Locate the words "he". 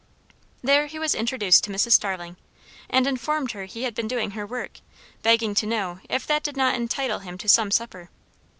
0.87-0.97, 3.65-3.83